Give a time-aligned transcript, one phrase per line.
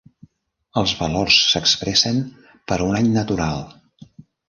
[0.81, 2.19] Els valors s'expressen
[2.73, 3.65] per a un any natural.